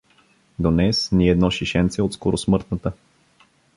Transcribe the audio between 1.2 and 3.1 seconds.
едно шишенце от скоросмъртната.